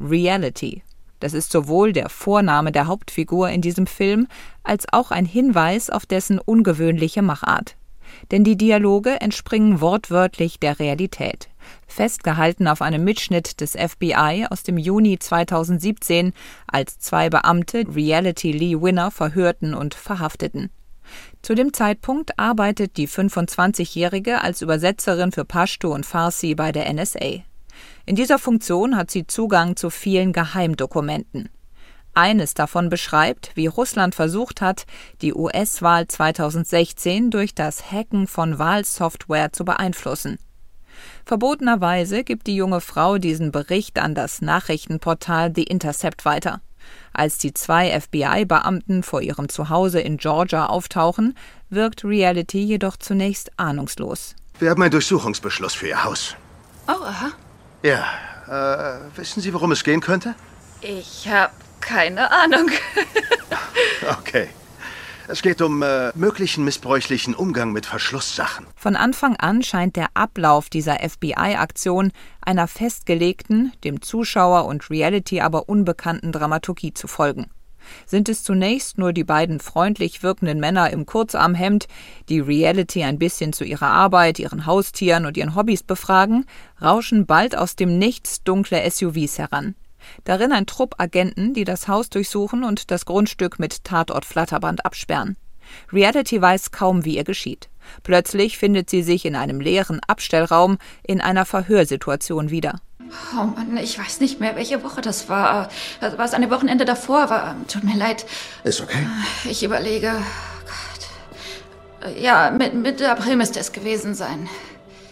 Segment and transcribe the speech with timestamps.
[0.00, 0.82] Reality.
[1.20, 4.26] Das ist sowohl der Vorname der Hauptfigur in diesem Film
[4.62, 7.76] als auch ein Hinweis auf dessen ungewöhnliche Machart.
[8.30, 11.48] Denn die Dialoge entspringen wortwörtlich der Realität.
[11.86, 16.32] Festgehalten auf einem Mitschnitt des FBI aus dem Juni 2017,
[16.66, 20.70] als zwei Beamte Reality Lee Winner verhörten und verhafteten.
[21.42, 27.42] Zu dem Zeitpunkt arbeitet die 25-Jährige als Übersetzerin für Pashto und Farsi bei der NSA.
[28.04, 31.48] In dieser Funktion hat sie Zugang zu vielen Geheimdokumenten.
[32.14, 34.86] Eines davon beschreibt, wie Russland versucht hat,
[35.20, 40.38] die US-Wahl 2016 durch das Hacken von Wahlsoftware zu beeinflussen.
[41.26, 46.62] Verbotenerweise gibt die junge Frau diesen Bericht an das Nachrichtenportal The Intercept weiter.
[47.12, 51.36] Als die zwei FBI-Beamten vor ihrem Zuhause in Georgia auftauchen,
[51.68, 54.36] wirkt Reality jedoch zunächst ahnungslos.
[54.58, 56.34] Wir haben einen Durchsuchungsbeschluss für Ihr Haus.
[56.88, 57.32] Oh, aha.
[57.86, 58.04] Ja,
[58.48, 60.34] äh, wissen Sie, worum es gehen könnte?
[60.80, 62.68] Ich habe keine Ahnung.
[64.18, 64.48] okay.
[65.28, 68.66] Es geht um äh, möglichen missbräuchlichen Umgang mit Verschlusssachen.
[68.74, 75.68] Von Anfang an scheint der Ablauf dieser FBI-Aktion einer festgelegten, dem Zuschauer und Reality aber
[75.68, 77.50] unbekannten Dramaturgie zu folgen.
[78.06, 81.86] Sind es zunächst nur die beiden freundlich wirkenden Männer im Kurzarmhemd,
[82.28, 86.46] die Reality ein bisschen zu ihrer Arbeit, ihren Haustieren und ihren Hobbys befragen,
[86.80, 89.74] rauschen bald aus dem Nichts dunkle SUVs heran.
[90.24, 95.36] Darin ein Trupp Agenten, die das Haus durchsuchen und das Grundstück mit Tatort-Flatterband absperren.
[95.92, 97.68] Reality weiß kaum, wie ihr geschieht.
[98.02, 102.80] Plötzlich findet sie sich in einem leeren Abstellraum in einer Verhörsituation wieder.
[103.00, 105.68] Oh Mann, ich weiß nicht mehr, welche Woche das war.
[106.00, 107.28] Also war es eine Wochenende davor?
[107.30, 108.26] War, tut mir leid.
[108.64, 109.06] Ist okay.
[109.44, 110.14] Ich überlege.
[110.16, 110.70] Oh
[112.02, 112.16] Gott.
[112.16, 114.48] Ja, Mitte April müsste es gewesen sein.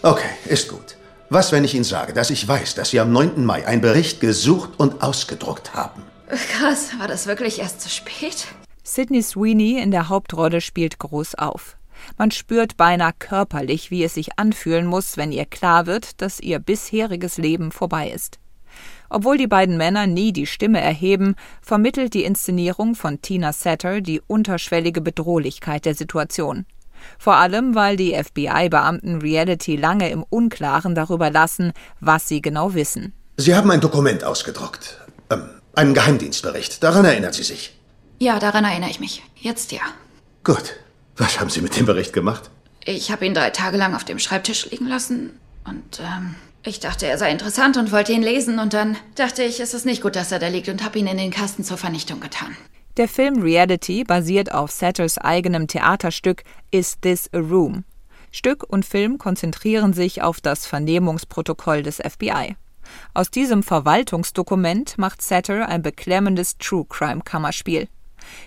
[0.02, 0.96] Okay, ist gut.
[1.30, 3.44] Was, wenn ich Ihnen sage, dass ich weiß, dass Sie am 9.
[3.44, 6.02] Mai einen Bericht gesucht und ausgedruckt haben?
[6.28, 8.46] Krass, war das wirklich erst zu spät?
[8.82, 11.76] Sydney Sweeney in der Hauptrolle spielt groß auf.
[12.18, 16.58] Man spürt beinahe körperlich, wie es sich anfühlen muss, wenn ihr klar wird, dass ihr
[16.58, 18.38] bisheriges Leben vorbei ist.
[19.08, 24.20] Obwohl die beiden Männer nie die Stimme erheben, vermittelt die Inszenierung von Tina Satter die
[24.26, 26.66] unterschwellige Bedrohlichkeit der Situation.
[27.18, 33.12] Vor allem, weil die FBI-Beamten Reality lange im Unklaren darüber lassen, was sie genau wissen.
[33.36, 35.00] Sie haben ein Dokument ausgedruckt.
[35.30, 36.82] Ähm, einen Geheimdienstbericht.
[36.82, 37.78] Daran erinnern Sie sich?
[38.18, 39.22] Ja, daran erinnere ich mich.
[39.36, 39.80] Jetzt ja.
[40.44, 40.76] Gut.
[41.16, 42.50] Was haben Sie mit dem Bericht gemacht?
[42.84, 47.06] Ich habe ihn drei Tage lang auf dem Schreibtisch liegen lassen und ähm, ich dachte,
[47.06, 50.16] er sei interessant und wollte ihn lesen und dann dachte ich, es ist nicht gut,
[50.16, 52.56] dass er da liegt und habe ihn in den Kasten zur Vernichtung getan.
[52.96, 57.84] Der Film Reality basiert auf Satters eigenem Theaterstück Is This a Room?
[58.30, 62.56] Stück und Film konzentrieren sich auf das Vernehmungsprotokoll des FBI.
[63.14, 67.88] Aus diesem Verwaltungsdokument macht Satter ein beklemmendes True Crime Kammerspiel.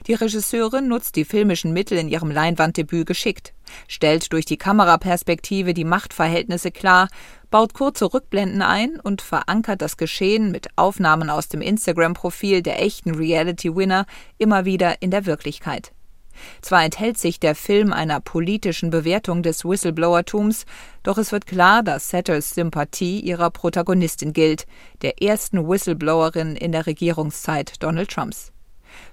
[0.07, 3.53] Die Regisseurin nutzt die filmischen Mittel in ihrem Leinwanddebüt geschickt,
[3.87, 7.09] stellt durch die Kameraperspektive die Machtverhältnisse klar
[7.49, 13.15] baut kurze Rückblenden ein und verankert das Geschehen mit Aufnahmen aus dem Instagram-Profil der echten
[13.15, 14.05] Reality-Winner
[14.37, 15.93] immer wieder in der Wirklichkeit.
[16.61, 20.65] Zwar enthält sich der Film einer politischen Bewertung des Whistleblowertums,
[21.03, 24.67] doch es wird klar, dass Satters Sympathie ihrer Protagonistin gilt,
[25.01, 28.51] der ersten Whistleblowerin in der Regierungszeit Donald Trumps.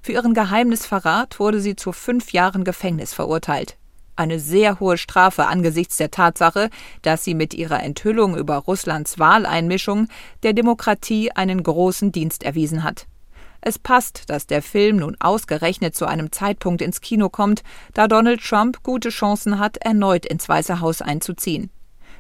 [0.02, 3.76] Für ihren Geheimnisverrat wurde sie zu fünf Jahren Gefängnis verurteilt
[4.16, 6.70] eine sehr hohe Strafe angesichts der Tatsache,
[7.02, 10.08] dass sie mit ihrer Enthüllung über Russlands Wahleinmischung
[10.42, 13.06] der Demokratie einen großen Dienst erwiesen hat.
[13.60, 17.62] Es passt, dass der Film nun ausgerechnet zu einem Zeitpunkt ins Kino kommt,
[17.94, 21.70] da Donald Trump gute Chancen hat, erneut ins Weiße Haus einzuziehen.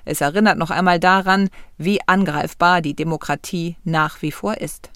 [0.06, 4.90] Es erinnert noch einmal daran, wie angreifbar die Demokratie nach wie vor ist.